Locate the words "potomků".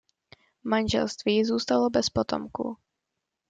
2.09-2.77